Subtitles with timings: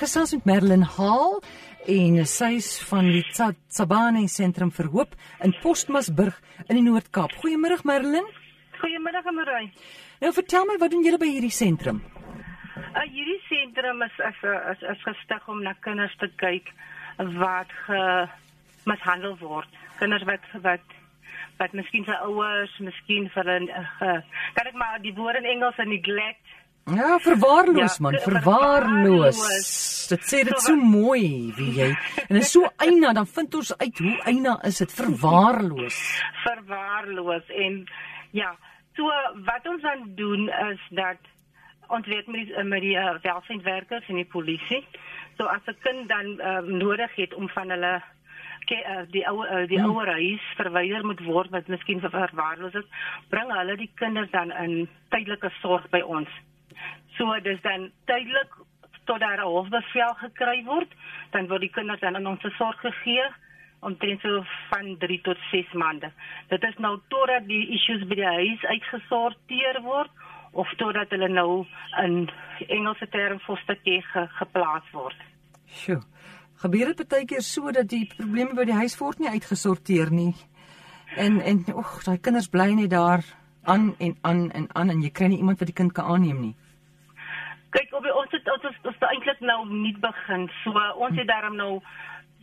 [0.00, 1.42] gesels met Merlin Haal
[1.92, 6.38] en sy is van die Tsabane Sentrum vir Hoop in Postmasburg
[6.68, 7.34] in die Noord-Kaap.
[7.42, 8.28] Goeiemôre Merlin.
[8.80, 9.68] Goeiemôre Marie.
[10.22, 12.00] Nou vertel my wat doen julle by hierdie sentrum?
[12.80, 14.40] Uh, hierdie sentrum is is
[14.72, 16.72] is, is gestig om na kinders te kyk
[17.36, 18.00] wat ge
[18.88, 19.68] mishandel word.
[20.00, 20.96] Kinders wat wat
[21.60, 24.20] wat miskien vir ouers, miskien vir 'n uh,
[24.56, 26.40] kan ek maar die woord in Engels neglect
[26.84, 29.40] Ja, verwaarloos ja, man, verwaarloos.
[30.10, 31.90] Dit sê dit so, mooi wie jy.
[32.28, 35.98] En is so eina, dan vind ons uit hoe eina is dit verwaarloos.
[36.42, 37.84] verwaarloos en
[38.30, 38.54] ja,
[38.96, 39.06] so
[39.46, 41.30] wat ons dan doen is dat
[41.88, 44.84] ons weet met die met die uh, welsynswerkers en die polisie.
[45.38, 48.02] So as 'n kind dan uh, nodig het om van hulle
[48.66, 49.90] ke, uh, die ou uh, die hmm.
[49.90, 52.88] ouer huis verwyder moet word wat miskien verwaarloos is,
[53.28, 56.28] bring hulle die kinders dan in tydelike sorg by ons.
[57.20, 58.54] So dis dan tydelik
[59.04, 60.88] tot daar 'n hofbevel gekry word,
[61.30, 63.28] dan word die kinders dan in ons sorg gegee
[63.80, 66.12] omtrent so van 3 tot 6 maande.
[66.48, 70.10] Dit is nou totdat die issues by die huis uitgesorteer word
[70.52, 71.66] of totdat hulle nou
[72.04, 72.30] in
[72.68, 75.16] Engelse term foster care ge, geplaas word.
[75.66, 76.00] Sjoe.
[76.54, 80.34] Gebeur dit baie keer so dat die probleme by die huis word nie uitgesorteer nie.
[81.16, 83.24] En en oeg, daai kinders bly net daar
[83.64, 86.40] aan en aan en aan en jy kry nie iemand wat die kind kan aanneem
[86.40, 86.56] nie.
[87.70, 90.50] Kyk, op ons het ons is, is eintlik nou nie begin.
[90.64, 91.80] So ons het daarom nou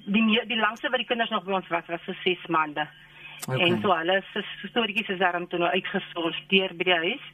[0.07, 2.87] die die langste wat die kinders nog by ons was was vir 6 maande.
[3.47, 3.59] Okay.
[3.67, 7.25] En so alles is storieetjies is daarom toe nou uitgesorteer by die huis.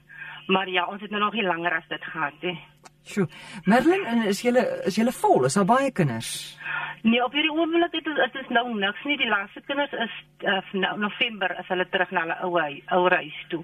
[0.47, 2.57] Maar ja, ons het nou nog nie langer as dit gehad nie.
[3.03, 3.27] Sjoe.
[3.63, 5.45] Merlin, en is julle is julle vol?
[5.45, 6.57] Is daar baie kinders?
[7.03, 9.17] Nee, op hierdie oomblik het dit is nou niks nie.
[9.19, 10.13] Die laaste kinders is
[10.47, 10.61] uh,
[10.99, 12.53] November as hulle terug na hulle ou
[12.97, 13.63] ou huis toe.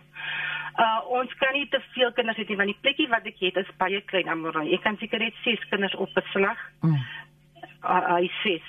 [0.79, 3.71] Uh ons kan nie te veel kinders hê want die plekkie wat ek het is
[3.77, 4.69] baie klein, Amoroi.
[4.73, 6.59] Ek kan seker net 6 kinders op beslag.
[6.81, 6.99] Mm.
[7.83, 8.59] Uh, hy sê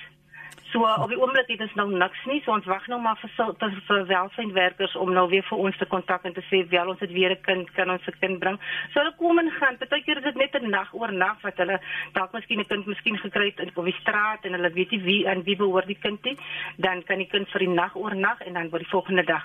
[0.71, 3.31] So op die oomblik het ons nou niks nie, so ons wag nou maar vir
[3.35, 7.01] vir, vir welsynwerkers om nou weer vir ons te kontak en te sê wel ons
[7.03, 8.57] het weer 'n kind, kan ons 'n kind bring.
[8.93, 9.77] So hulle kom en gaan.
[9.77, 11.79] Partykeer is dit net 'n nag oor nag wat hulle
[12.13, 15.29] dalk miskien 'n kind miskien gekry het op die straat en hulle weet nie wie
[15.29, 16.37] aan wie behoort die kind nie,
[16.77, 19.43] dan kan die kind vir die nag oor nag en dan word die volgende dag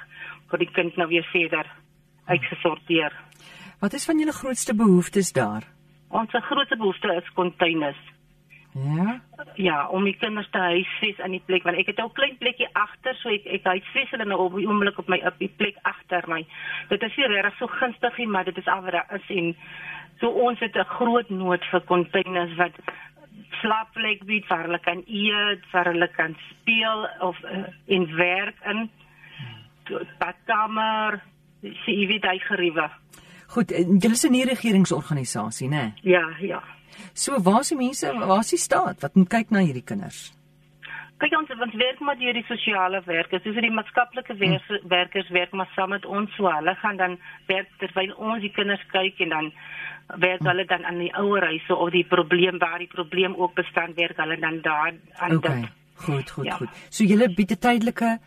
[0.50, 1.66] word die kind nou weer verder
[2.26, 3.12] uitgesorteer.
[3.80, 5.64] Wat is van julle grootste behoeftes daar?
[6.08, 7.98] Ons grootste behoefte is containers.
[8.76, 9.20] Ja.
[9.54, 12.36] Ja, om die kinders te huisves in die plek want ek het ook 'n klein
[12.36, 15.52] plekkie agter, so ek ek huisves hulle nou op die oomblik op my op die
[15.56, 16.46] plek agter my.
[16.88, 19.56] Dit is nie regtig so gunstig nie, maar dit is al wat daar is en
[20.20, 22.72] so ons het 'n groot nood vir containers wat
[23.60, 28.90] slaapplek bied waar hulle kan eet, waar hulle kan speel of uh, en werk in
[30.18, 31.22] badkamer,
[31.62, 32.90] sy weet hy geriewe.
[33.54, 35.92] Goed, julle is 'n nie regeringsorganisasie, né?
[36.02, 36.62] Ja, ja.
[37.12, 40.32] So waar is die mense, waar is die staat wat moet kyk na hierdie kinders?
[41.16, 44.88] Kyk ons ons werk met hierdie sosiale werkers, dis die maatskaplike hm.
[44.88, 47.18] werkers werk maar saam met ons so hulle gaan dan
[47.48, 49.52] werk terwyl ons die kinders kyk en dan
[50.20, 50.46] werk hm.
[50.46, 54.16] hulle dan aan die ouer huise of die probleem waar die probleem ook bestaan werk
[54.16, 55.60] hulle dan daar aan okay.
[55.60, 55.70] dit.
[55.96, 56.56] Goed, goed, ja.
[56.60, 56.68] goed.
[56.90, 58.18] So julle bied 'n tydelike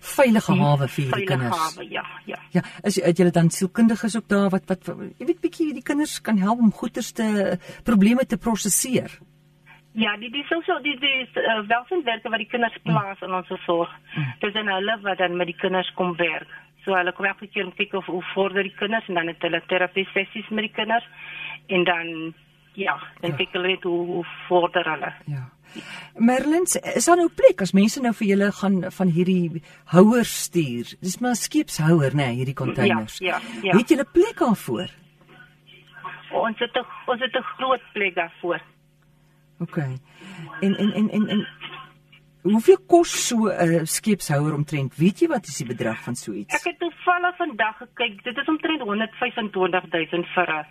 [0.00, 1.56] veilige hawe vir hierdie kinders.
[1.56, 2.38] Hawe, ja, ja.
[2.54, 5.84] Ja, as jy het julle dan sielkundiges ook daar wat wat jy weet bietjie die
[5.86, 9.18] kinders kan help om goeters te probleme te prosesseer.
[9.98, 12.92] Ja, die dis so die die uh, welsinwerke wat die kinders mm.
[12.92, 13.26] plaas mm.
[13.26, 13.94] in ons sorg.
[14.40, 16.50] Dis en hulle wat dan met die kinders kom werk.
[16.84, 19.42] So hulle kom elke keer om kyk of hoe vorder die kinders en dan het
[19.44, 21.06] hulle terapie sessies met die kinders
[21.68, 22.06] en dan
[22.78, 23.36] ja, dan ja.
[23.36, 25.12] kyk hulle net hoe, hoe vorder hulle.
[25.26, 25.48] Ja.
[26.18, 29.62] Merlins, is daar nou plek as mense nou vir julle gaan van hierdie
[29.94, 30.94] houers stuur?
[31.00, 33.18] Dis maar skeepshouer nê, nee, hierdie containers.
[33.18, 33.76] Ja, ja, ja.
[33.78, 34.90] Het julle plek daarvoor?
[36.30, 38.60] Ons het 'n ons het 'n groot plek daarvoor.
[39.60, 39.76] OK.
[39.76, 41.46] En en en en en
[42.42, 44.96] Hoeveel kos so 'n uh, skeepshouer omtrent?
[44.96, 46.54] Weet jy wat is die bedrag van so iets?
[46.54, 48.22] Ek het toevallig vandag gekyk.
[48.24, 50.64] Dit is omtrent 125000 vir 'n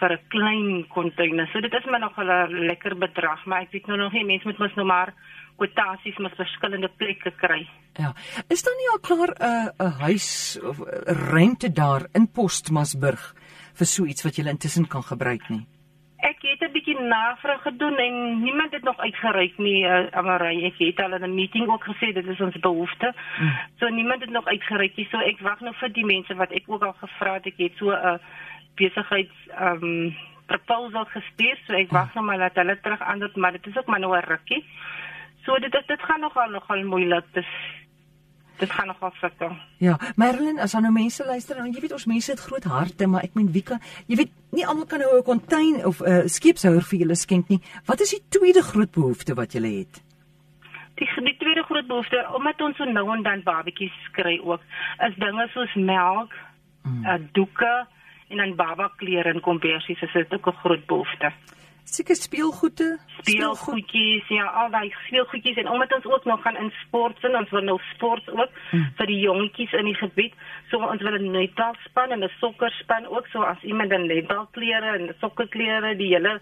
[0.00, 1.48] vir 'n klein container.
[1.52, 4.46] So dit is maar nog 'n lekker bedrag, maar ek weet nou nog nie mense
[4.46, 5.14] moet mos nou maar
[5.56, 7.68] kwotasies met verskillende plekke kry.
[7.96, 8.14] Ja.
[8.48, 13.34] Is daar nie al klaar 'n uh, 'n huis of 'n rente daar in Postmasburg
[13.74, 15.66] vir so iets wat jy intussen kan gebruik nie?
[16.18, 20.64] Ek het 'n bietjie navraag gedoen en niemand het nog uitgereik nie, uh, Amarai.
[20.64, 23.14] Ek het al in 'n meeting ook gesê dit is ons behoefte.
[23.40, 23.52] Mm.
[23.78, 25.08] So niemand het nog uitgereik nie.
[25.10, 27.46] So ek wag nou vir die mense wat ek ook al gevra het.
[27.46, 28.18] Ek het so 'n uh,
[28.74, 30.16] besigheids ehm um,
[30.46, 31.58] proposal gestuur.
[31.66, 34.16] So ek wag nou maar dat hulle terug antwoord, maar dit is ook maar nou
[34.16, 34.64] 'n rukkie.
[35.44, 37.24] So dit dit, dit gaan nogal nogal moeilik.
[37.32, 37.46] Dis
[38.60, 39.54] dit gaan nogal sukkel.
[39.78, 43.08] Ja, Marilyn, as dan nou mense luister en jy weet ons mense het groot harte,
[43.08, 43.80] maar ek meen wie kan
[44.10, 47.48] jy weet nie almal kan nou 'n kontein of 'n uh, skeepshouer vir julle skenk
[47.48, 47.60] nie.
[47.86, 50.02] Wat is die tweede groot behoefte wat julle het?
[50.94, 54.60] Die, die tweede groot behoefte omdat ons so nou en dan babetjies kry ook,
[55.06, 56.32] is dinge soos melk,
[56.82, 57.04] mm.
[57.04, 57.86] uh, doeke
[58.28, 61.32] en dan baba klere en kombersies, is dit ook 'n groot behoefte.
[61.90, 67.18] Seker speelgoede, speelgoedjies, ja, al daai speelgoedjies en omdat ons ook nog gaan in sport
[67.18, 68.84] sien, ons wil nou sport ook hmm.
[69.00, 70.36] vir die jongetjies in die gebied.
[70.70, 75.14] So ons wil 'n netbalspan en 'n sokkerspan ook, so as iemand 'n netbalklere en
[75.20, 76.40] sokkerklere, die hele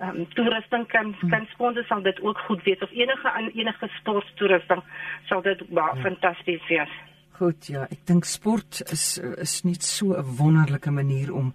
[0.00, 1.30] um, toerusting kan hmm.
[1.30, 4.82] kan sponsor sal dit ook goed wees of enige aan enige sporttoerusting
[5.28, 6.00] sal dit baie ja.
[6.00, 6.92] fantasties wees.
[7.38, 11.54] Goed, ja, ek dink sport is is net so 'n wonderlike manier om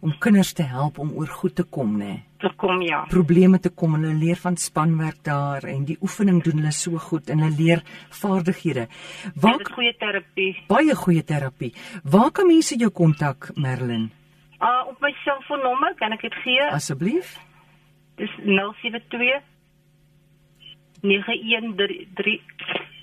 [0.00, 2.22] om kinders te help om oor goed te kom, né?
[2.38, 3.04] Te kom ja.
[3.08, 6.98] Probleme te kom en hulle leer van spanwerk daar en die oefening doen hulle so
[6.98, 8.86] goed en hulle leer vaardighede.
[9.34, 10.52] Waar is goeie terapie?
[10.68, 11.72] Baie goeie terapie.
[12.04, 14.10] Waar kan mense jou kontak, Merlin?
[14.60, 16.70] Uh, op my selfoonnommer, kan ek dit gee?
[16.70, 17.38] Asseblief.
[18.16, 19.42] Dis 072
[21.02, 22.93] 913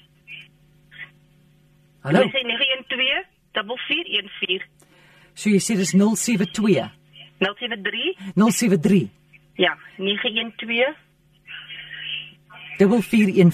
[2.03, 2.19] Hallo.
[2.19, 4.65] 912 4414
[5.35, 6.91] So jy sê dis 072
[7.41, 9.09] 073 073
[9.59, 10.95] Ja, 912
[12.79, 13.51] 4414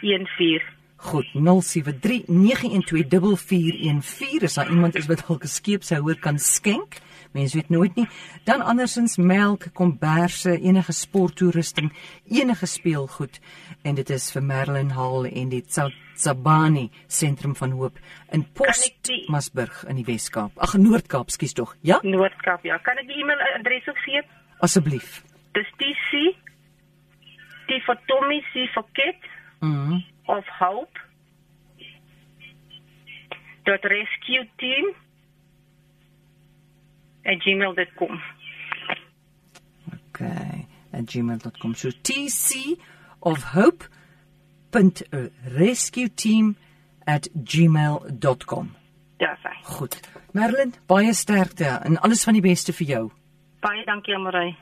[0.00, 7.00] 4414 Goed, 073 912 4414 is daar iemand is wat dalk 'n skeepshouer kan skenk.
[7.32, 8.08] Mense weet nooit nie.
[8.44, 11.92] Dan andersins melk, komberse, enige sporttoerusting,
[12.28, 13.40] enige speelgoed
[13.82, 17.98] en dit is vir Merlin Hall en dit sou Sabani sentrum van hoop
[18.30, 20.52] in Postmasburg in die Wes-Kaap.
[20.56, 21.76] Ag Noord-Kaap, skus tog.
[21.80, 21.98] Ja?
[22.02, 22.78] Noord-Kaap, ja.
[22.78, 24.22] Kan ek die e-mailadres ook gee?
[24.58, 25.24] Asseblief.
[25.52, 26.36] Dis TC
[27.66, 29.18] T for Tommy, C for Kit.
[29.60, 29.70] Mhm.
[29.70, 30.98] Mm of hope.
[33.64, 34.94] Dot rescue team
[37.24, 38.20] at gmail.com.
[40.08, 41.74] Okay, at gmail.com.
[41.74, 42.78] So TC
[43.22, 43.84] of hope
[44.72, 45.02] punt
[45.58, 46.56] rescue team
[47.06, 48.76] at gmail.com.
[49.20, 49.54] Ja, sy.
[49.64, 50.00] Goed.
[50.32, 53.04] Merlin, baie sterkte en alles van die beste vir jou.
[53.62, 54.56] Baie dankie, Amorey.